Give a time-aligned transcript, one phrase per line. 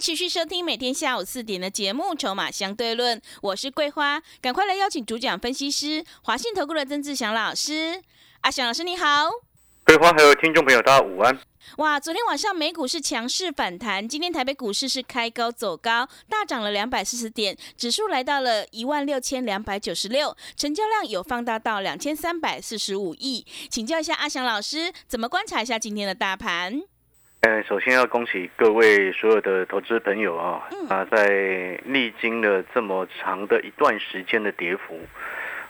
[0.00, 8.02] 持续收听每天下午四点的节目《筹码相对论》，我是桂花，赶快来邀请主讲分析师华信投顾的曾志祥老师。
[8.40, 9.28] 阿祥老师你好，
[9.84, 11.38] 桂花还有听众朋友大家午安。
[11.76, 23.44] 哇，昨天晚上美股是强势反弹，今天台北股市是开高走高，大涨了两百四十点，指数来到了一万六千两百九十六，成交量有放大到两千三百四十五亿。
[23.68, 26.80] 请教一下阿祥老师，怎么观察一下今天的大盘？
[27.42, 35.00] 嗯，首先要恭喜各位所有的投资朋友啊，啊，在历经了这么长的一段时间的跌幅，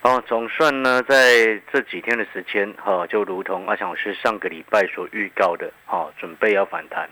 [0.03, 7.09] 哦，总算呢，在这几天的时间，哈，就如同阿强老师上个礼拜所预告的，哈，准备要反弹，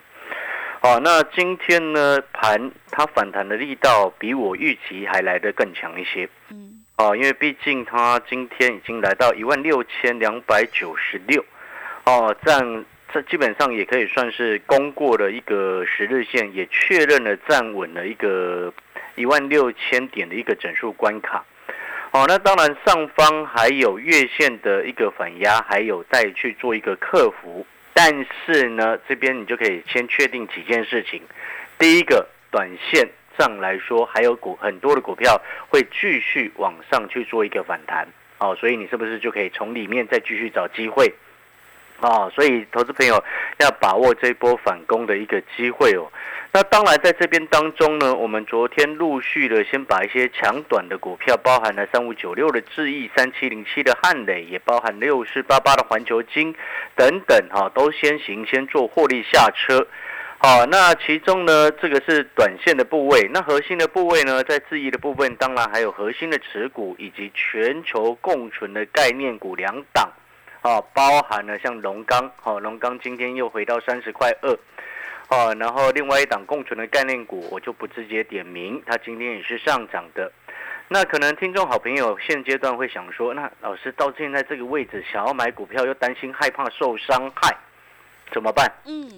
[0.83, 11.45] 好，那今天呢，盘它反弹的力道比我预期还来得更强一些，嗯，啊，因为毕竟它今天已经来到一万六千两百九十六，
[12.07, 12.85] 哦，占。
[13.13, 18.73] 这基本上也可以算是攻过了一个十日线，也确认了站稳了一个
[19.15, 21.45] 一万六千点的一个整数关卡。
[22.11, 27.67] 哦，那当然上方还有月线的一个反压，还有再去做一个克服。
[27.95, 31.21] 但是呢，这边你就可以先确定几件事情。
[31.79, 38.07] 第一个，短线上来说，还有股很多的股票会继续往上去做一个反弹。
[38.39, 41.13] 哦，所以你是不是就可以从里面再继续找机会？
[42.01, 43.23] 啊，所以投资朋友
[43.59, 46.07] 要把握这一波反攻的一个机会哦。
[46.51, 56.55] 那当然，在这边当中呢，我们昨天陆续的先把一些强短的股票，包含了三五九六的智毅、三七零七的汉磊，也包含六四八八的环球金
[56.97, 59.87] 等等哈，都先行先做获利下车。
[60.39, 70.09] 好，那其中呢，这个是短线的部位，那核心的部位呢，在智毅的部分，当然还有核心的持股以及全球共存的概念股两档。
[70.69, 74.53] 啊，包含了像龙钢，哦，龙钢今天又回到三十块二，
[75.31, 80.31] 哦，然后另外一档共存的概念股，我就不直接点名，它今天也是上涨的。
[80.89, 87.57] 那可能听众好朋友现阶段会想说，那老师到现在这个位置想要买股票，又担心害怕受伤害，
[88.31, 88.71] 怎么办？
[88.85, 89.09] 嗯，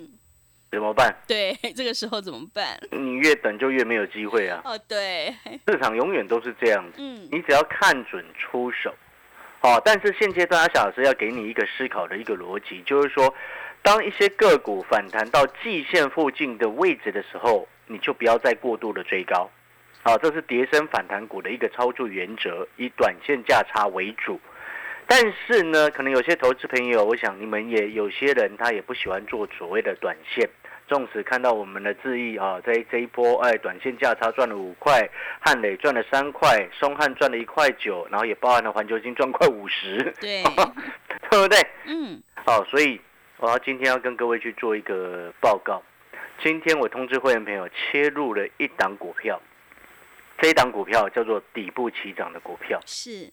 [0.70, 1.12] 怎么办？
[1.26, 2.78] 对， 这个时候怎么办？
[2.92, 4.62] 你越等就越没有机会啊。
[4.64, 5.34] 哦，对，
[5.66, 6.98] 市场永远都是这样子。
[6.98, 8.94] 嗯，你只要看准出手。
[9.62, 13.34] 哦，但是现阶段阿小老师要给你一个思考的一个逻辑，就是说，
[13.82, 19.50] 当一些个股反弹到季线附近的位置的时候，你就不要再过度的追高。
[20.03, 24.41] 好，这是叠升反弹股的一个操作原则，以短线价差为主。
[25.06, 30.48] 但是呢，可能有些投资朋友，我想你们也有些人他也不喜欢做所谓的短线。
[30.90, 35.08] 纵使看到我们的智毅啊，在这一波哎，短线价差赚了五块，
[35.38, 40.42] 汉磊赚了三块，松汉赚了一块九，然后也包含了环球金赚快五十，对，
[41.30, 41.64] 对不对？
[41.86, 43.00] 嗯，好，所以
[43.36, 45.80] 我要今天要跟各位去做一个报告。
[46.42, 49.40] 今天我通知会员朋友切入了一档股票，
[50.38, 52.80] 这一档股票叫做底部起涨的股票。
[52.84, 53.30] 是，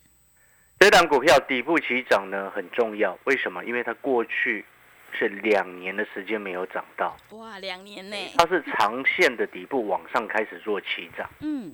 [0.78, 3.64] 这档股票底部起涨呢很重要，为什么？
[3.64, 4.64] 因为它过去。
[5.12, 8.16] 是两年的时间没有涨到，哇，两年呢？
[8.36, 11.28] 它是长线的底部往上开始做起涨。
[11.40, 11.72] 嗯，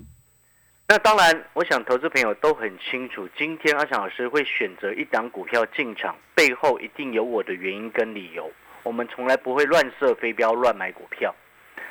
[0.89, 8.51] 那当然，我想投资朋友都很清楚，今天阿翔老师会选择一档股票进场，背后一定有我的原因跟理由。
[8.83, 11.35] 我们从来不会乱射飞镖、乱买股票。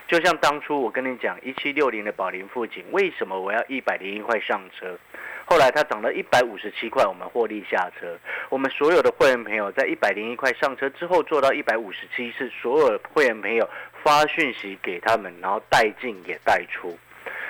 [0.07, 4.97] 就像当初我跟你讲一七六零的宝林富锦，为什么我要一百零一块上车？
[5.53, 8.17] 后来它涨了一百五十七块，我们获利下车。
[8.49, 13.69] 我们所有的会员朋友在一百零一块上车之后，做到一百五十七，是所有会员朋友
[14.03, 16.97] 发讯息给他们，然后带进也带出。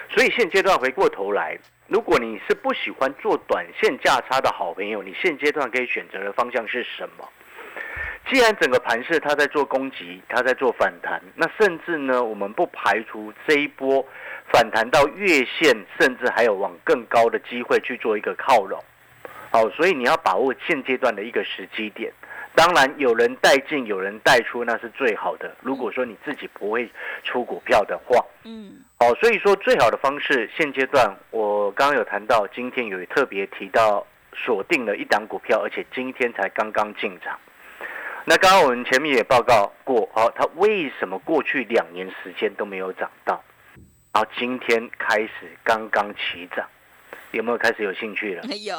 [0.09, 1.57] 所以现阶段回过头来，
[1.87, 7.25] 如果你是不喜欢做短线价差的好朋友，你现阶段可以选择的方向是什么？
[8.29, 14.05] 既然整个盘市它在做攻击，它在做反弹，那甚至呢，我们不排除这一波。
[14.51, 18.77] 反弹到月线，甚至还有往更高的机会去做一个靠拢，
[19.49, 22.11] 好，所以你要把握现阶段的一个时机点。
[22.53, 25.55] 当然，有人带进，有人带出，那是最好的。
[25.61, 26.87] 如果说你自己不会
[27.23, 34.05] 出股票的话，嗯，好，所以说最好的方式，现阶段我刚刚有谈到，今天有特别提到
[34.35, 37.39] 锁定了一档股票，而且今天才刚刚进场。
[38.25, 43.43] 那刚刚我们前面也报告过，哦，它为什么过去两年时间都没有涨到？
[44.13, 46.65] 然后今天开始刚刚起涨，
[47.31, 48.43] 有没有开始有兴趣了？
[48.43, 48.75] 有，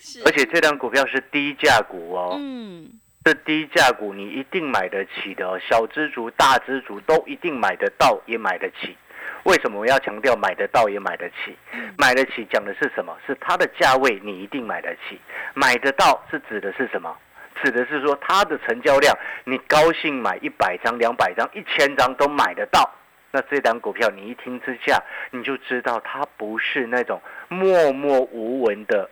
[0.00, 2.88] 是，而且这张股票是低价股哦，嗯，
[3.24, 8.96] 这低价股你一定买得起的哦，小资族、大资族都一定买得到，也买得起。
[9.44, 11.56] 为什么我要强调买得到也买得起？
[11.98, 13.16] 买得起讲的是什么？
[13.26, 15.20] 是它的价位你一定买得起。
[15.54, 17.16] 买得到是指的是什么？
[17.62, 22.88] 指的是说它的成交量，你高兴买一百张、两百张、一千张都买得到。
[23.30, 29.08] 那这档股票你一听之下，你就知道它不是那种默默无闻的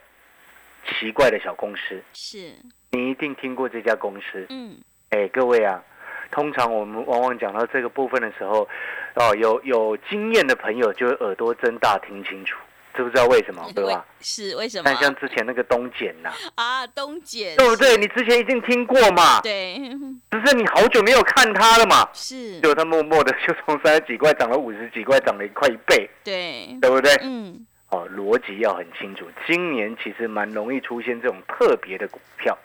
[0.85, 2.03] 奇怪的小公司。
[2.13, 2.53] 是，
[2.91, 4.47] 你一定听过这家公司。
[4.51, 4.77] 嗯，
[5.09, 5.83] 哎，各位啊，
[6.31, 8.69] 通常我们往往讲到这个部分的时候，
[9.15, 12.59] 哦，有有经验的朋友就会耳朵睁大听清楚，
[12.95, 13.65] 知不知道为什么？
[13.75, 14.05] 对吧？
[14.21, 14.97] 是为什么但？
[14.97, 17.97] 像之前那个东碱呐、啊，东碱，对不对？
[17.97, 19.77] 你之前一定听过嘛，对，
[20.31, 22.09] 只是你好久没有看它了嘛。
[22.13, 27.15] 是，结果它默默的就从三十几块涨了五十几块，涨了一块一倍，对，对不对？
[27.23, 29.27] 嗯，哦，逻辑要很清楚。
[29.47, 32.57] 今年其实蛮容易出现这种特别的股票。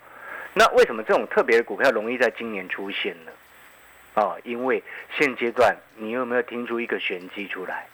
[0.58, 3.32] 那为什么这种特别的股票容易在今年出现呢？
[4.14, 4.82] 哦，因为
[5.18, 7.86] 现阶段你有没有听出一个玄机出来？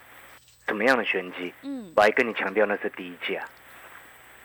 [0.67, 1.53] 什么样的玄机？
[1.63, 3.45] 嗯，我还跟你强调那是低价。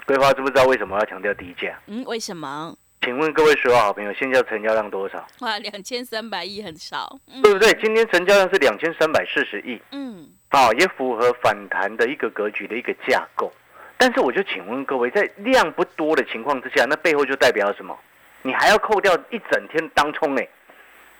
[0.05, 1.77] 桂花知不知道为什么要强调低价？
[1.87, 2.75] 嗯，为什么？
[3.01, 5.25] 请问各位所有好朋友，现在成交量多少？
[5.39, 7.71] 哇，两千三百亿很少，嗯对不对？
[7.81, 13.51] 今天成交量是两千三百四十亿，嗯，啊，也符合反弹的一个格局的一个架构。
[13.97, 17.97] 但是我就请问各位，在量不多的情况之下，那背后就代表什么？
[18.43, 20.47] 你还要扣掉一整天当冲哎，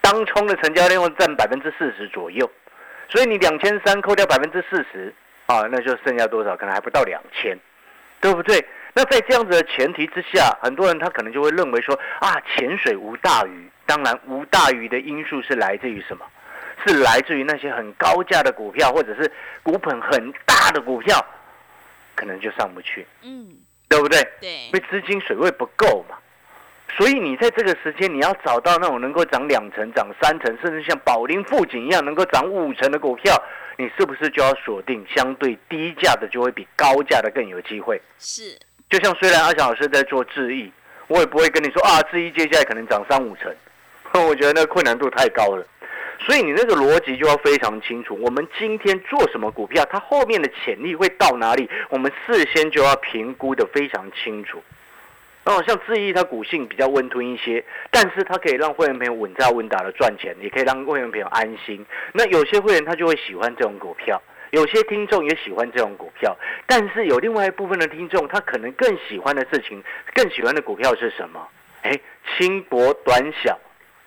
[0.02, 2.50] 当冲的成交量会占百分之四十左右，
[3.10, 5.14] 所以你两千三扣掉百分之四十
[5.46, 6.56] 啊，那就剩下多少？
[6.58, 7.58] 可能还不到两千，
[8.20, 8.66] 对不对？
[8.94, 13.70] 那在这样子的前提之下，很多人他可能就会认为说啊，潜水无大鱼。
[13.86, 16.26] 当然，无大鱼的因素是来自于什么？
[16.86, 19.32] 是来自于那些很高价的股票，或者是
[19.64, 21.26] 股本很大的股票，
[22.16, 23.58] 可能就上不去，嗯，
[23.88, 24.22] 对不对？
[24.42, 26.18] 对因为，资金水位不够嘛。
[26.96, 33.36] 所以你在这个时间，你要找到那种能够涨两成、涨三成，甚至像宝林富锦一样能够涨五成的股票，
[33.78, 38.02] 你是不是就要锁定相对低价的，就会比高价的更有机会？
[38.18, 38.58] 是，
[38.90, 40.72] 就像虽然阿翔老师在做智易，
[41.08, 43.54] 我也不会跟你说啊，智易接下来可能涨三五成，
[44.26, 45.66] 我觉得那困难度太高了。
[46.26, 48.18] 所以你那个逻辑就要非常清楚。
[48.20, 54.64] 我们今天做什么股票，它后面的潜力会到哪里，我们事先就要评估的非常清楚。
[55.48, 61.86] 哦，像智易它股性比较温吞一些，但是它可以让会员朋友稳扎稳打的赚钱，也可以让会员朋友安心。
[62.12, 64.22] 那有些会员他就会喜欢这种股票，
[64.52, 66.36] 有些听众也喜欢这种股票，
[66.66, 69.82] 但是有另外一部分的听众，他可能更喜欢的事情，
[70.14, 71.48] 更喜欢的股票是什么？
[71.84, 71.98] 哎，
[72.38, 73.58] 轻薄短小，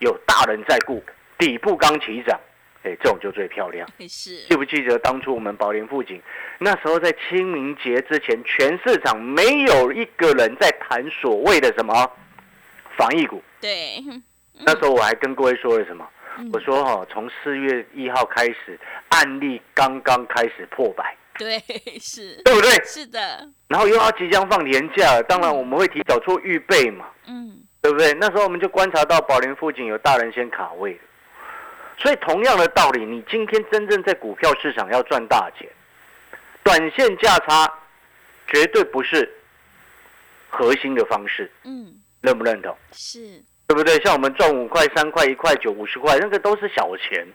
[0.00, 1.02] 有大人在顾，
[1.38, 2.38] 底部刚起涨，
[2.82, 3.88] 哎，这种就最漂亮。
[4.08, 6.20] 是，记不记得当初我们宝莲富锦
[6.58, 12.10] 那时候在清明节之前，全市场没有一个人在谈所谓的什么
[12.96, 13.42] 防疫股。
[13.60, 14.02] 对，
[14.64, 16.06] 那时候我还跟各位说了什么？
[16.38, 18.78] 嗯我说哈、从四月一号开始，
[19.08, 21.58] 案例刚刚开始破百，对，
[22.00, 22.70] 是，对不对？
[22.84, 28.14] 是的，然后又要即将放年假了，当然我们会提早做预备嘛，嗯，对不对？
[28.14, 31.00] 那时候我们就观察到宝莲附近有大人先卡位了，
[32.00, 35.68] 所以同样的道理，你今天真正在股票市场要赚大钱，
[36.62, 37.70] 短线价差
[38.46, 39.30] 绝对不是
[40.48, 42.76] 核心的方式，嗯，认不认同？
[42.92, 43.20] 是，
[43.66, 44.02] 对不对？
[44.02, 47.26] 像我们赚五块、三块、一块九、五十块，那个都是小钱。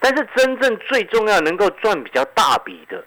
[0.00, 3.02] 但是真正最重要能够赚比较大笔的，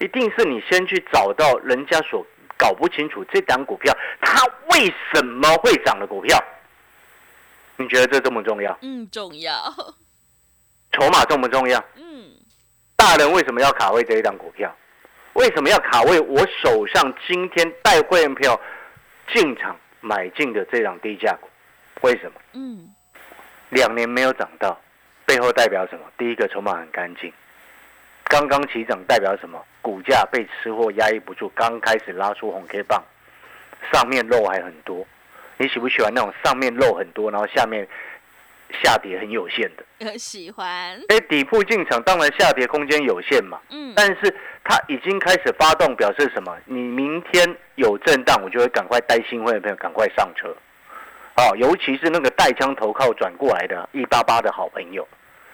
[0.00, 6.36] 一定是你先去找到人家所搞不清楚这档股票它为什么会涨的股票。
[7.76, 8.76] 你觉得这重不重要？
[8.82, 9.54] 嗯，重要，
[10.92, 11.82] 筹码重不重要？
[11.96, 12.30] 嗯，
[12.96, 14.74] 大人为什么要卡位这一档股票？
[15.34, 18.60] 为什么要卡位我手上今天带会员票
[19.32, 21.48] 进场买进的这档低价股？
[22.02, 22.32] 为什么？
[22.52, 22.92] 嗯，
[23.70, 24.78] 两年没有涨到，
[25.24, 26.04] 背后代表什么？
[26.18, 27.32] 第一个筹码很干净，
[28.24, 29.58] 刚刚起涨代表什么？
[29.80, 33.02] 股价被吃货压抑不住，刚开始拉出红 K 棒，
[33.92, 35.06] 上面肉还很多。
[35.56, 37.88] 你喜不喜欢那种上面肉很多，然后下面
[38.82, 39.84] 下跌很有限的？
[40.00, 40.66] 呃 喜欢，
[41.08, 46.56] 哎，底部进场当然下跌空间有限嘛，嗯，但是它已经开始发动，表示什么？
[46.64, 50.54] 你明天有震荡，我就会赶快带新会的朋友赶快上车。
[51.36, 55.06] 哦，尤其是那个带枪投靠转过来的一八八的好朋友，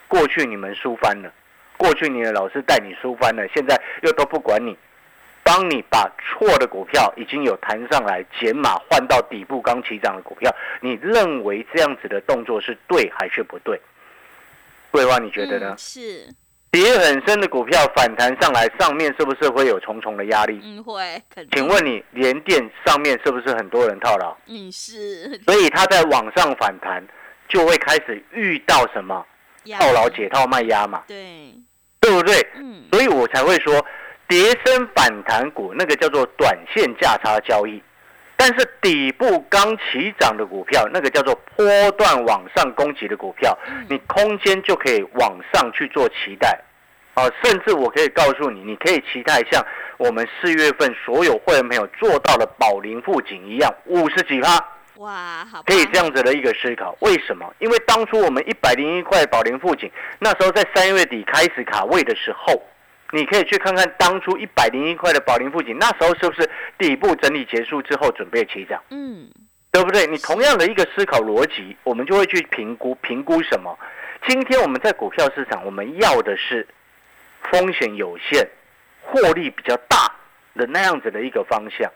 [0.09, 1.33] 过去你们输翻了，
[1.77, 4.77] 过去你的老师带你输翻了，现在又都不管你，
[5.49, 13.81] 帮你把错的股票已经有弹上来减码换到底部刚起涨的股票，你认为这样子的动作是对还是不对？
[14.91, 15.71] 桂花，你觉得呢？
[15.71, 16.29] 嗯是，
[16.71, 20.61] 跌很深的股票反弹上来，上面是不是会有重重的压力？
[20.63, 21.23] 嗯，会。
[21.53, 24.37] 请问你连电上面是不是很多人套牢？
[24.49, 25.35] 嗯，是。
[25.47, 27.03] 所以它在往上反弹，
[27.49, 29.25] 就会开始遇到什么
[29.79, 31.05] 套牢解套卖压嘛？
[31.09, 31.55] 对，
[32.01, 32.47] 对不对？
[32.57, 32.85] 嗯。
[32.93, 33.83] 所以我才会说，
[34.29, 37.83] 跌升反弹股那个叫做短线价差交易。
[38.41, 41.67] 但是底部刚起涨的股票，那个叫做波
[41.99, 43.59] 段往上攻击的股票，
[43.91, 46.57] 你空间就可以往上去做期待，
[47.15, 49.61] 啊，甚至我可以告诉你，你可以期待像
[49.97, 54.57] 我们四月份所有会员朋友做到的宝林富锦一样，五十几趴，
[54.99, 56.97] 哇，好，可以这样子的一个思考。
[57.01, 57.53] 为什么？
[57.59, 62.63] 因为当初我们一百零一块宝林富锦，那时候在三月底开始卡位的时候。
[63.11, 68.83] 你可以去看看当初一百零一块的宝林附近，那时候是不是底部整理结束之后准备起涨？
[68.91, 69.31] 嗯，
[69.73, 70.07] 对不对？
[70.07, 73.79] 你同样的一个思考逻辑，我们就会去评估评估什么？
[74.27, 76.67] 今天我们在股票市场，我们要的是
[77.51, 78.47] 风险有限、
[79.01, 80.13] 获利比较大
[80.55, 81.91] 的那样子的一个方向。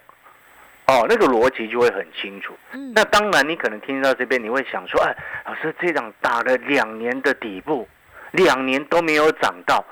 [0.86, 2.56] 哦，那个逻辑就会很清楚。
[2.72, 5.14] 嗯，那当然，你可能听到这边，你会想说：“哎，
[5.44, 7.86] 老师，这档打了两年的底部，
[8.30, 9.84] 两年都没有涨到。”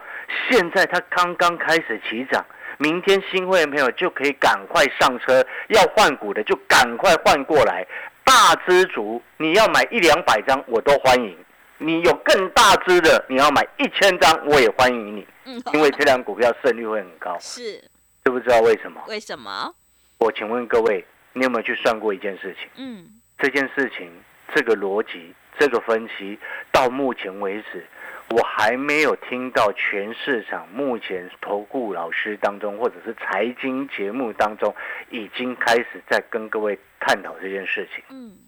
[0.49, 2.45] 现在它刚刚开始起涨，
[2.79, 7.87] 明天新会员朋友就可以赶快上车，要换股的就赶快换过来。
[8.25, 11.37] 大支族你要买一两百张我都欢迎，
[11.79, 15.27] 你有更大支的你要买一千张我也欢迎你，
[15.73, 17.37] 因为这两股票胜率会很高。
[17.41, 17.83] 是，
[18.25, 19.03] 知不知道为什么？
[19.09, 19.75] 为什么？
[20.19, 22.69] 我请问各位，你有没有去算过一件事情？
[22.77, 24.09] 嗯，这件事情
[24.55, 26.39] 这个逻辑这个分析
[26.71, 27.85] 到目前为止。
[28.31, 34.73] 我还没有听到全市场目前投顾老师当中，或者是财经节目当中，
[35.11, 38.05] 已经开始在跟各位探讨这件事情。
[38.09, 38.39] 嗯，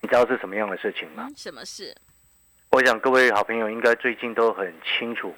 [0.00, 1.28] 你知道是什么样的事情吗？
[1.36, 1.92] 什么事？
[2.70, 5.34] 我想各位好朋友应该最近都很清楚。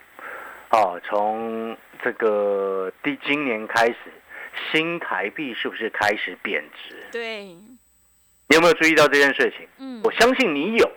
[0.70, 3.96] 哦，从这个第今年开始，
[4.70, 6.96] 新台币是不是开始贬值？
[7.10, 7.44] 对。
[7.44, 9.66] 你有没有注意到这件事情？
[9.78, 10.90] 嗯，我相信你有。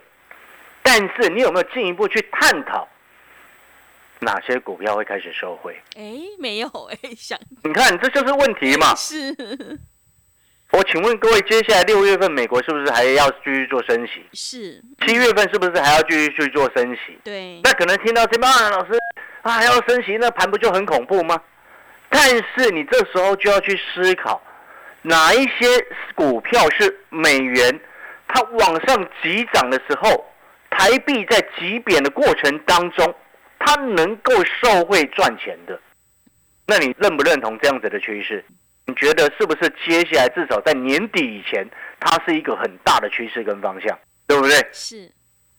[0.96, 2.88] 但是你有没有进一步去探讨
[4.20, 5.76] 哪些股票会开始收回？
[5.96, 8.94] 哎，没有哎，想你看这就是问题嘛。
[8.94, 9.36] 是。
[10.72, 14.24] 我请问各位，接下来六月份美国是不是还要继续做升息？
[14.34, 14.84] 是。
[15.04, 17.18] 七月份是不是还要继续去做升息？
[17.24, 17.60] 对。
[17.64, 18.92] 那可能听到这边啊，老师
[19.42, 21.42] 啊还要升息，那盘不就很恐怖吗？
[22.08, 24.40] 但是你这时候就要去思考，
[25.02, 25.66] 哪一些
[26.14, 27.82] 股票是美元
[28.28, 30.30] 它往上急涨的时候？
[30.76, 33.16] 台币在急贬的过程当中，
[33.60, 35.80] 它能够受惠赚钱的，
[36.66, 38.44] 那你认不认同这样子的趋势？
[38.86, 41.66] 你觉得是不是接下来至少在年底以前，
[42.00, 44.68] 它是一个很大的趋势跟方向，对不对？
[44.74, 44.98] 是，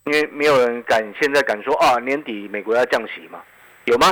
[0.05, 3.41] 因为没有人敢现在敢说啊，年底美国要降息嘛？
[3.85, 4.11] 有吗？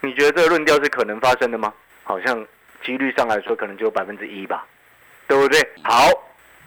[0.00, 1.74] 你觉得这个论调是可能发生的吗？
[2.04, 2.46] 好像
[2.84, 4.66] 几率上来说，可能只有百分之一吧，
[5.26, 5.60] 对不对？
[5.82, 6.08] 好，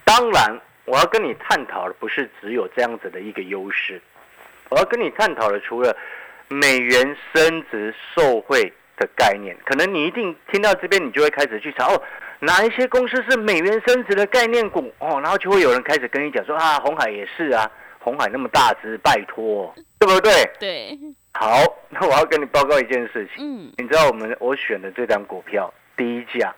[0.03, 0.59] 当然。
[0.87, 4.01] 我要跟你探讨的不是只有这样子的一个优势，
[4.69, 5.95] 我要跟你探讨的除了
[6.47, 12.01] 美元升值受惠的概念，可能你一定听到这边，你就会开始去查哦，
[12.39, 20.31] 哪一些公司是美元升值的概念股哦，然后就会有人开始跟你讲说啊，红海也是啊，红海那么大只，拜托，对不对？
[20.57, 20.97] 对。
[21.33, 26.55] 好，那我要跟你报告一件事情，嗯，你知道我们我选的这张股票第一价，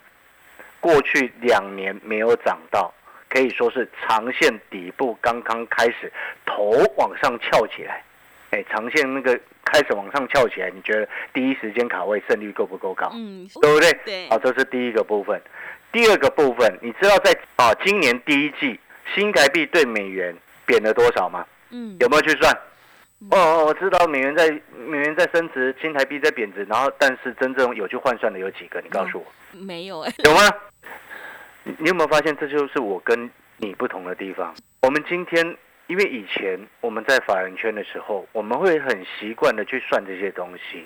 [0.79, 2.93] 过去两年没有涨到。
[3.29, 6.11] 可以说是长线底部刚刚开始，
[6.45, 8.03] 头往上翘起来，
[8.51, 13.11] 哎，长线那个开始往上翘起来，你觉得第一时间卡位胜率够不够高？
[13.13, 13.93] 嗯，对不对？
[14.03, 14.29] 对。
[14.29, 15.39] 好，这是第一个部分。
[15.91, 18.79] 第二个部分，你知道在啊今年第一季
[19.15, 21.45] 新台币对美元贬了多少吗？
[21.71, 22.51] 嗯，有没有去算？
[23.31, 28.79] 哦哦，我知道美元在美元在升值，新台币在贬值，然后但是真正有去换算的有几个？
[28.81, 29.25] 你告诉我。
[29.51, 30.13] 没有哎。
[30.23, 30.39] 有吗？
[31.77, 34.53] 你有没有发现，这就是我跟你不同的地方？
[34.81, 35.55] 我们今天，
[35.87, 40.85] 因为以前我们在法人圈的时候，我们会很习惯的去算这些东西，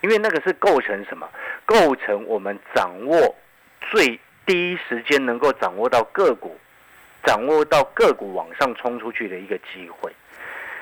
[0.00, 1.28] 因为那个是构成什么？
[1.66, 3.34] 构成我们掌握
[3.90, 6.56] 最第一时间能够掌握到个股，
[7.24, 10.10] 掌握到个股往上冲出去的一个机会。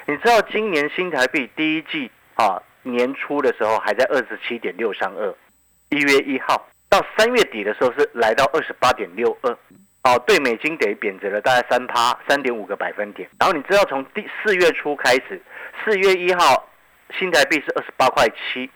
[0.07, 5.35] 你知道，今年新台币第一季啊年初的时候还在二十七点六三二，
[5.91, 6.67] 一月一号。
[6.91, 9.57] 到三月底的时候是来到二十八点六二，
[10.03, 13.29] 哦，对美金得贬值了大概三趴三点五个百分点。
[13.39, 15.41] 然后你知道从第四月初开始，
[15.85, 16.69] 四月一号
[17.19, 18.69] 新台币是二十八块七，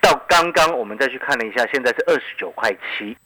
[0.00, 3.16] 到刚刚我们再去看了一下，现在是二十九块七，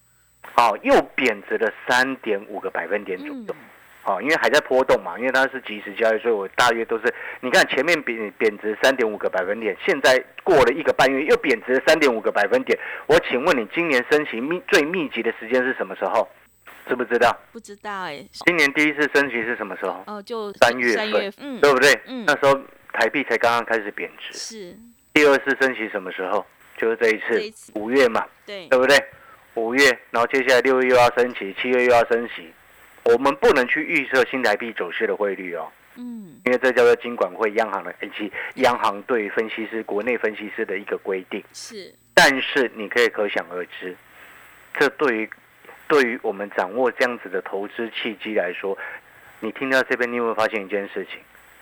[0.55, 3.55] 哦，又贬值了三点五个百分点左右，
[4.07, 16.25] 好，因为还在波动嘛，因为它是即时交易，所以我大约都是，你看前面贬贬值三点五个百分点，现在过了一个半月又贬值三点五个百分点，我请问你，今年升息密最密集的时间是什么时候？
[16.87, 17.37] 知不知道？
[17.51, 18.25] 不知道哎。
[18.45, 20.01] 今年第一次升息是什么时候？
[20.07, 21.91] 哦，就三月份，嗯，对不对？
[22.05, 22.57] 嗯，那时候
[22.93, 24.37] 台币才刚刚开始贬值。
[24.37, 24.73] 是。
[25.13, 26.45] 第二次升息什么时候？
[26.77, 28.97] 就是这一次，五月嘛，对，对不对？
[29.55, 32.53] 五月，然后接下来六月又要升息，七月又要升息。
[33.13, 41.41] 我们不能去预测新台币走势的汇率哦，嗯，因为这叫做金管会、央行的以及央行对分析师、国内分析师的一个规定。
[41.53, 43.95] 是，但是你可以可想而知，
[44.77, 45.29] 这对于
[45.87, 48.77] 对于我们掌握这样子的投资契机来说，
[49.39, 51.19] 你听到这边，你有没有发现一件事情？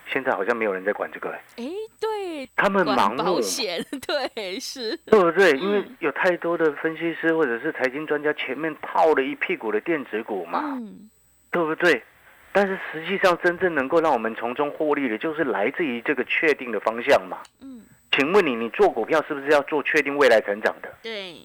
[0.08, 1.30] 现在好像没有人在管这个。
[1.58, 1.66] 哎，
[2.00, 3.40] 对，他们盲目，
[4.06, 5.52] 对，是，对不对？
[5.54, 10.62] 因为有太多的分析师或者是财经专家前面套了一屁股的电子股嘛。
[10.80, 11.10] 嗯。
[11.56, 12.04] 对不对？
[12.52, 17.38] 但是实际上，真正能够让我们从中获利的，就是来自于这个确定的方向嘛。
[17.62, 17.82] 嗯，
[18.12, 20.94] 请问你，你做股票是不是要做确定未来成长的？
[21.02, 21.38] 对。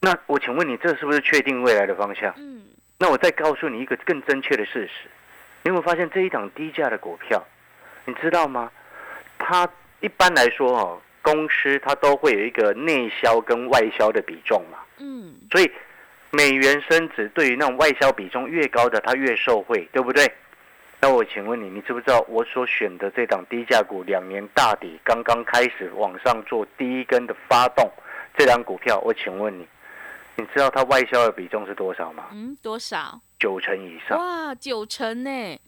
[0.00, 2.32] 那我请问你，这是不是确定未来的方向？
[2.38, 2.62] 嗯。
[2.98, 5.10] 那我再告诉你一个更正确的事实，
[5.62, 7.46] 你有没有发现这一档低价的股票，
[8.06, 8.72] 你知道吗？
[9.38, 9.68] 它
[10.00, 14.78] 一般来说哦，公司它都会有一个内销跟外销的比重嘛。
[14.96, 15.34] 嗯。
[15.50, 15.70] 所以。
[16.30, 20.30] 美元升值对于那种外销比重越高的，它越受惠，对不对？
[21.00, 27.88] 那我请问你，你知不知道我所选的这档低价股两年大底刚刚开始往上做第一根的发动，
[28.36, 29.66] 这档股票，我请问你，
[30.36, 32.24] 你知道它外销的比重是多少吗？
[32.32, 33.20] 嗯，多少？
[33.38, 34.18] 九成以上。
[34.18, 35.58] 哇，九成呢？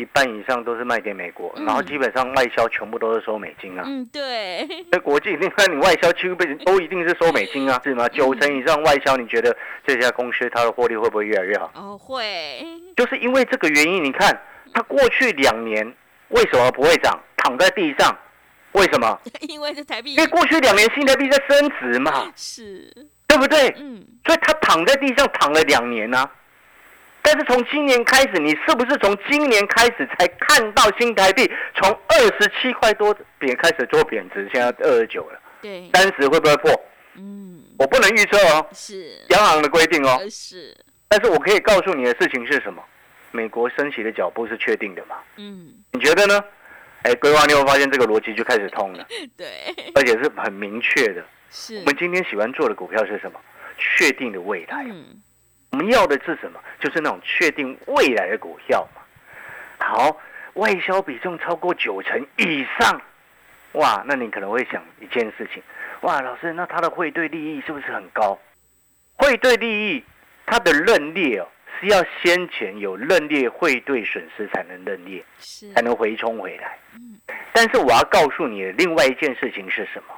[0.00, 3.84] 一半以上都是卖给美国，然后基本上外销全部都是收美金啊。
[3.86, 4.66] 嗯，对。
[4.90, 8.08] 在国际，你看你外销几乎被都一定是收美金啊，是吗？
[8.08, 9.54] 九成以上外销，你觉得
[9.86, 11.70] 这家公司它的获利会不会越来越好？
[11.74, 12.64] 哦，会。
[12.96, 14.40] 就是因为这个原因，你看
[14.72, 15.94] 它过去两年
[16.28, 17.18] 为什么不会涨？
[17.36, 18.16] 躺在地上，
[18.72, 19.18] 为什么？
[19.48, 20.14] 因为这台币。
[20.14, 22.90] 因为过去两年新台币在升值嘛，是，
[23.26, 23.68] 对不对？
[23.78, 24.04] 嗯。
[24.24, 26.28] 所以它躺在地上躺了两年呢。
[27.22, 35.40] 但是从今年开始，你是不是从今年开始才看到新台币从二十七块多贬开始做贬值，现在二十九了？
[35.62, 36.70] 对，三十会不会破？
[37.16, 40.76] 嗯，我不能预测哦，是央行的规定哦，是。
[41.08, 42.82] 但是我可以告诉你的事情是什么？
[43.32, 45.16] 美国升息的脚步是确定的嘛？
[45.36, 46.42] 嗯，你觉得呢？
[47.02, 49.06] 哎，规划，你会发现这个逻辑就开始通了。
[49.36, 49.46] 对，
[49.94, 51.24] 而且是很明确的。
[51.50, 53.40] 是我们今天喜欢做的股票是什么？
[53.78, 54.84] 确定的未来。
[54.88, 55.20] 嗯。
[55.72, 56.60] 我们要的是什么？
[56.80, 59.02] 就是那种确定未来的股票嘛。
[59.78, 60.16] 好，
[60.54, 63.00] 外销比重超过九成以上，
[63.72, 65.62] 哇，那你可能会想一件事情，
[66.00, 68.38] 哇，老师，那它的汇兑利益是不是很高？
[69.16, 70.04] 汇兑利益，
[70.44, 71.46] 它的认列哦，
[71.78, 75.24] 是要先前有认列汇兑损失才能认列，
[75.74, 76.76] 才能回冲回来。
[76.94, 77.20] 嗯，
[77.52, 80.14] 但是我要告诉你的另外一件事情是什么？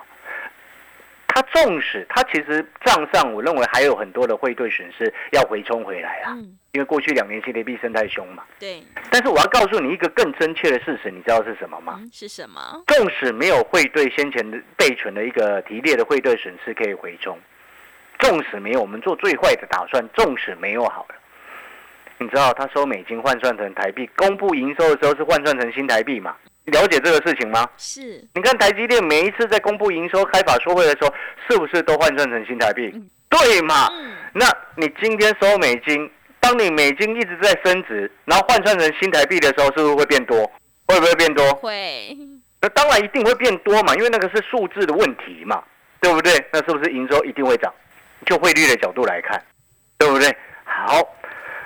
[1.34, 6.36] 它纵使他其实账上，我认为还有很多的汇兑损失要回冲回来啊，
[6.72, 8.44] 因为过去两年新台币升太凶嘛。
[8.58, 8.82] 对。
[9.10, 11.98] 但是我要告诉你一个更真切的事实，你知道是什么吗？
[12.12, 12.60] 是什么？
[12.86, 17.38] 纵使没有汇兑先前的备存的一个提列的汇兑损失可以回冲，
[18.18, 21.14] 纵使没有，我们做最坏的打算，纵使没有好了，
[22.18, 26.36] 你知道他收美金换算成台币，公布营收的时候是换算成新台币嘛？
[26.66, 27.68] 了解这个事情吗？
[27.76, 31.12] 是，你看台积电每一次在公布营收、开法说会的时候，
[31.48, 32.92] 是不是都换算成新台币？
[33.28, 33.88] 对嘛？
[34.32, 34.46] 那
[34.76, 40.38] 你今天收美金，当你美金一直在升值，然后换算成新台币的时候，是不是会变多？
[40.86, 41.52] 会不会变多？
[41.54, 42.16] 会。
[42.60, 45.62] 那当然一定会变多嘛，因为那个是数字的问题嘛，
[46.00, 46.32] 对不对？
[46.52, 47.72] 那是不是营收一定会涨？
[48.24, 49.42] 就汇率的角度来看，
[49.98, 50.28] 对不对？
[50.64, 51.02] 好。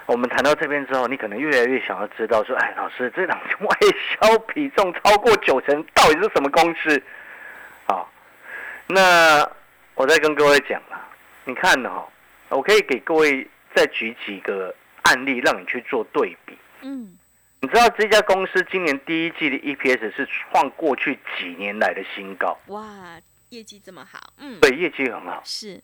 [0.06, 3.76] 我们谈到这边之后，你可能越来越想要知道说，哎，老师，这档外
[4.20, 7.02] 销比重超过九成，到底是什么公司？
[7.86, 8.08] 好，
[8.86, 9.48] 那
[9.94, 11.08] 我再跟各位讲了，
[11.44, 12.06] 你看哈，
[12.50, 16.56] 我可以给各位再举几个案例，让你去做对比。
[16.82, 17.18] 嗯，
[17.60, 22.56] 你知道这家公司今年第一季的 EPS 是创过去几年来的新高。
[22.68, 22.84] 哇，
[23.48, 25.82] 业绩这么好，嗯，对，业绩很好，是。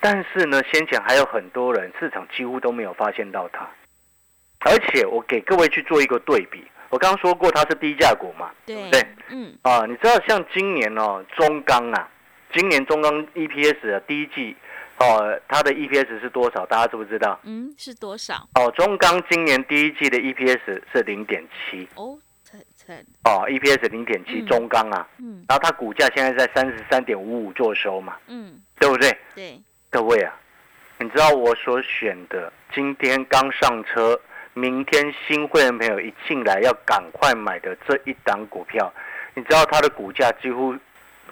[0.00, 3.68] 但是呢，先前还有很多人，市场几乎都没有发现到它。
[4.60, 9.06] 而且我给各位去做一个对比，我刚刚说过它是低价股嘛，对不对？
[9.30, 9.52] 嗯。
[9.62, 12.08] 啊，你知道像今年哦，中钢啊，
[12.54, 14.56] 今年中钢 EPS 的第一季
[14.98, 16.64] 哦，它的 EPS 是多少？
[16.66, 17.40] 大家知不知道？
[17.42, 18.48] 嗯，是多少？
[18.54, 21.88] 哦，中钢今年第一季的 EPS 是零点七。
[21.96, 22.18] 哦。
[23.24, 25.08] 哦，EPS 零点七，中钢啊。
[25.18, 25.42] 嗯。
[25.48, 28.16] 然后它股价现在在三十三点五五做收嘛。
[28.26, 28.60] 嗯。
[28.78, 29.16] 对不对？
[29.34, 29.60] 对。
[29.92, 30.34] 各位啊，
[30.96, 34.18] 你知道我所选的今天刚上车
[34.54, 38.90] 明天新会员朋友一进来要赶快买的这一档股票，
[39.34, 40.74] 你知道它的股价几乎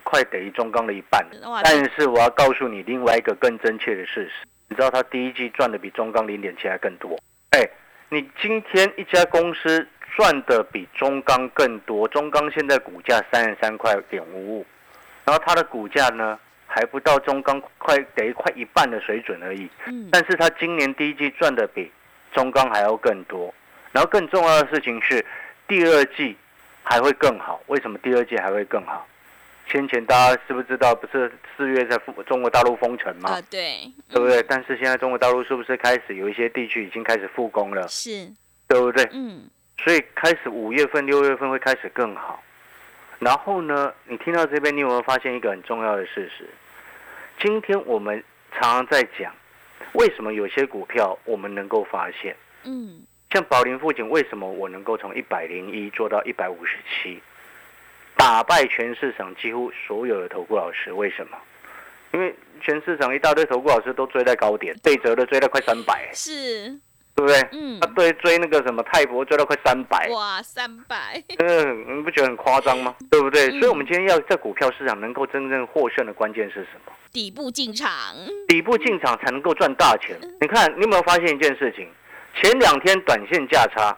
[0.04, 1.26] 快等于中钢的一半。
[1.64, 7.18] 但是我要告诉你另外一个更真切的事实，你知道它第一季赚的比中钢零点七还更多。
[7.52, 7.66] 哎，
[8.10, 14.66] 你今天一家公司赚的比中钢更多，中钢现在股价三十三块点五五，
[15.24, 16.38] 然后它的股价呢？
[16.72, 21.90] 还不到中钢快等于快一半的水准而已，嗯，但是他今年第一季赚的比
[22.32, 23.52] 中钢还要更多，
[23.90, 25.24] 然后更重要的事情是，
[25.66, 26.36] 第二季
[26.84, 27.60] 还会更好。
[27.66, 29.04] 为什么第二季还会更好？
[29.66, 30.94] 先前大家知不知道？
[30.94, 33.30] 不是四月在中国大陆封城吗？
[33.30, 34.40] 啊，对，对不对？
[34.44, 37.86] 但是现在中国大陆是不是开始有一些地区已经开始复工了？
[37.88, 38.28] 是，
[38.68, 39.08] 对不对？
[39.12, 39.42] 嗯，
[39.82, 42.40] 所以开始五月份、六月份会开始更好。
[43.20, 46.48] 然后呢，你听到这边，你有没有发现一个很重要的事实？
[47.38, 49.32] 今天我们常常在讲，
[49.92, 52.34] 为什么有些股票我们能够发现？
[52.64, 57.22] 嗯，像宝林附近，为什么我能够从一百零一做到一百五十七，
[58.16, 60.90] 打败全市场几乎所有的投顾老师？
[60.90, 61.36] 为什么？
[62.12, 66.10] 因为全市场一大堆投顾老师都追在高点，对折的追到快三百。
[66.14, 66.80] 是。
[67.14, 67.48] 对不对？
[67.52, 72.94] 嗯，他对追那个什么泰博追到快三百，哇，三百，嗯，你不觉得很夸张吗？
[73.10, 73.50] 对不对？
[73.58, 76.92] 所以，我们今天要在股票市场能够真正获胜的关键是什么？
[77.12, 77.90] 底部进场，
[78.48, 80.16] 底部进场才能够赚大钱。
[80.40, 81.88] 你看，你有没有发现一件事情？
[82.40, 83.96] 前两天短线价差，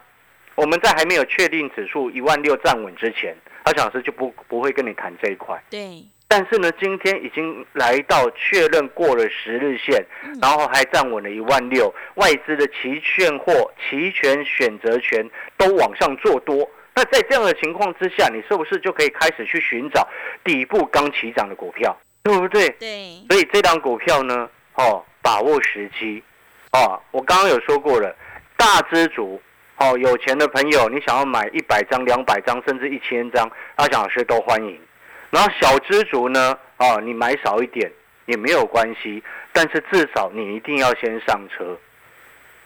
[0.54, 5.62] 我们在还没有确定指数一万六站稳之前，阿强老师就不不会跟你谈这一块。
[5.70, 6.04] 对。
[6.34, 10.02] 但是呢，今天已经来到确认过了十日线，
[10.40, 16.66] 然后还站稳了一万六，外资的期现货、期权、选择权都往上做多。
[16.94, 20.08] 那在这样的情况之下，你是不是就可以开始去寻找
[20.42, 22.66] 底部刚起涨的股票，对不对？
[22.80, 22.88] 对。
[23.28, 26.24] 所以这档股票呢，哦，把握时机，
[26.72, 28.16] 哦，我刚刚有说过了，
[28.56, 29.38] 大资族，
[29.76, 34.80] 哦，有钱的朋友，你想要买一百张、两百张，甚至一千张，阿翔老师都欢迎。
[35.32, 37.90] 然后小知足呢，啊，你买少一点
[38.26, 41.78] 也没有关系，但是至少你一定要先上车，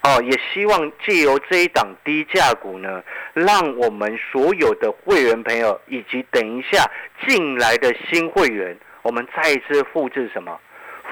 [0.02, 6.84] 哦，也希望借由这一档低价股呢，让我们所有的会员朋友以及等一下
[7.26, 10.58] 进来的新会员，我们再一次复制什么？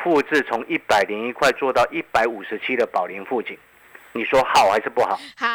[0.03, 3.57] 复制从一百零一块做到一百五十七的宝林附近。
[4.17, 5.19] 你说好还是不好？
[5.37, 5.47] 好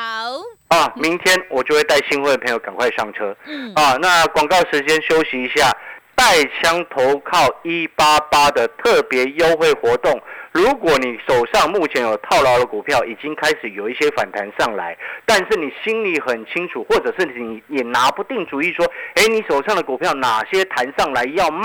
[0.68, 0.92] 啊！
[0.98, 3.34] 明天我就会带新会的朋友赶快上车。
[3.46, 5.72] 嗯啊，那广告时间休息一下，
[6.20, 10.22] 带枪投靠一八八的特别优惠活动。
[10.52, 21.64] 如果你手上目前有套牢的股票，已经开始有一些反弹上来，但是你心里很清楚，或者是你也拿不定主意，说，哎，你手上的股票哪些弹上来要卖？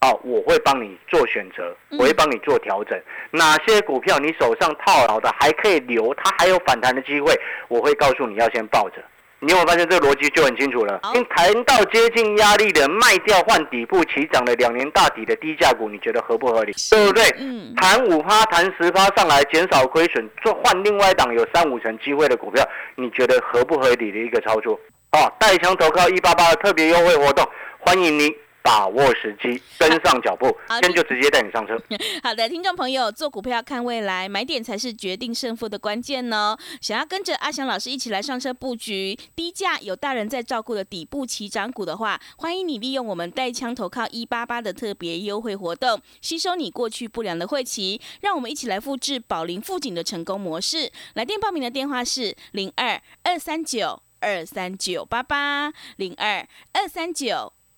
[0.00, 3.00] 哦，我会帮你做选择，我会帮你做调整。
[3.30, 7.32] 哪些股票你手上套牢的还可以留，它还有反弹的机会，
[7.68, 8.96] 我会告诉你要先抱着。
[9.42, 11.00] 你有没有发现这个逻辑就很清楚了？
[11.14, 16.74] 因谈到接近压力的卖掉换底部起涨的两年大底的低价股，你觉得合不合理？
[16.90, 17.24] 对不对？
[17.38, 17.74] 嗯。
[17.74, 22.62] 谈五趴、谈十趴上来减少亏损，做换另外一档有三五成机会的股票，
[22.96, 24.78] 你觉得合不合理的一个操作？
[25.12, 27.48] 哦，带枪投靠一八八的特别优惠活动，
[27.78, 28.30] 欢迎您。
[28.62, 31.80] 把握时机，跟上脚步，今天就直接带你上车。
[32.22, 36.56] 好的，听众朋友，做股票看未来，买点才是决定胜负的关键哦。
[36.80, 50.90] 想要跟着阿翔老师一起来上车布局低价有大人在照顾的底部起涨股的话，欢迎你利用我们带枪投靠一八八的特别优惠活动，吸收你过去不良的晦气，让我们一起来复制宝林富锦的成功模式。
[51.14, 57.52] 来电报名的电话是零二二三九二三九八八零二二三九。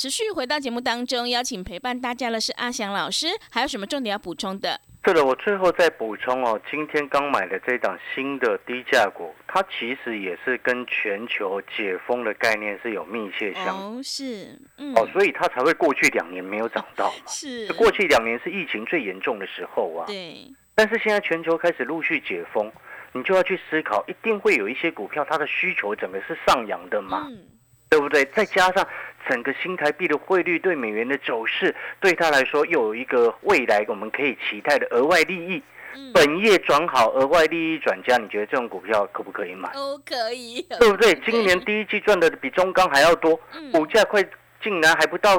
[0.00, 4.80] 持续回到节目当中，邀请陪伴大家的是阿翔老师，还有什么重点要补充的？
[5.02, 22.72] 对了，我最后再补充哦，今天刚买的这档新的低价股，它其实也是跟全球解封的概念是有密切相哦，是，嗯，哦，所以它才会过去两年没有涨到嘛， 是，过去两年是疫情最严重的时候啊，对，但是现在全球开始陆续解封，
[23.12, 27.44] 你就要去思考，一定会有一些股票它的需求整个是上扬的嘛，嗯，
[27.90, 28.24] 对不对？
[28.26, 28.86] 再加上
[29.28, 35.56] 整个新台币的汇率对美元的走势，对他来说又有一个未来我们可以期待的额外利益。
[35.56, 39.68] 嗯本业转好，额外利益转加，你觉得这种股票可不可以买？
[39.74, 41.12] 都可以，对不对？
[41.26, 44.24] 今年第一季赚的比中钢还要多，嗯股价快
[44.62, 45.36] 竟然还不到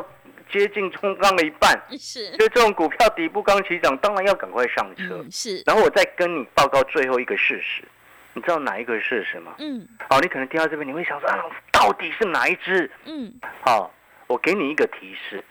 [0.52, 5.22] 接近中钢的一半，是，所以这种股票底部刚起涨，当然要赶快上车。
[5.24, 7.84] 嗯是，然后我再跟你报告最后一个事实，
[8.34, 9.56] 你知道哪一个事实吗？
[9.60, 12.90] 嗯好，你可能听到这边你会想说啊，到底是哪一只？
[13.06, 13.34] 嗯
[13.66, 13.92] 好，
[14.28, 15.44] 我给你一个提示，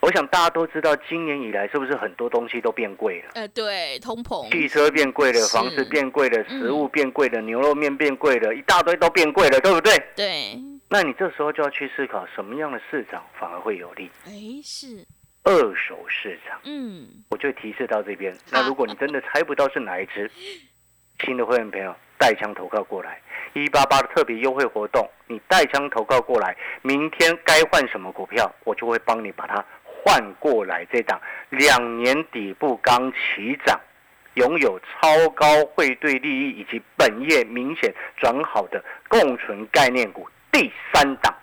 [0.00, 3.30] 我想大家都知道，今年以来是不是很多东西都变贵了？
[3.34, 9.92] 呃对，通膨，汽车变贵了，房子变贵了，嗯食物变贵了，牛肉面变贵了，一大堆都变贵了，对不对？
[10.14, 14.10] 对，那你这时候就要去思考，什么样的市场反而会有利？
[14.26, 14.30] 哎
[14.62, 15.04] 是，
[15.42, 18.36] 二手市场，嗯我就提示到这边。
[18.50, 20.30] 那如果你真的猜不到是哪一只，
[21.24, 23.20] 新的会员朋友带枪投靠过来，
[23.52, 30.86] 一八八的特别优惠活动，你带枪投靠过来，明天该换什么股票，我就会帮你把它换过来。
[30.92, 33.78] 这档两年底部刚起涨。
[34.36, 41.34] 拥有超高汇兑利益以及本业明显转好的共存概念股第三档，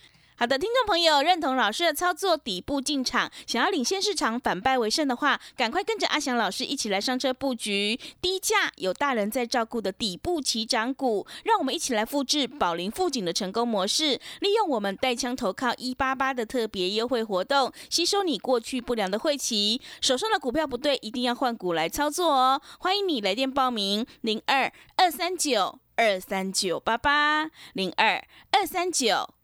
[0.43, 22.61] 好的，听众朋友，认同老师的操作，底部进场，想要领先市场，反败为胜的话，赶快跟着阿翔老师一起来上车布局低价有大人在照顾的底部起涨股，让我们一起来复制宝林富锦的成功模式，利用我们带枪投靠一八八的特别优惠活动，吸收你过去不良的晦气，手上的股票不对，一定要换股来操作哦。
[22.79, 29.29] 欢迎你来电报名零二二三九二三九八八零二二三九。